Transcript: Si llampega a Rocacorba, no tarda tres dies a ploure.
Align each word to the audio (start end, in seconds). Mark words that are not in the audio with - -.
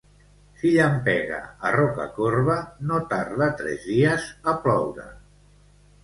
Si 0.59 0.69
llampega 0.75 1.41
a 1.67 1.73
Rocacorba, 1.75 2.55
no 2.91 2.97
tarda 3.11 3.49
tres 3.59 3.85
dies 3.91 4.25
a 4.53 4.55
ploure. 4.65 5.05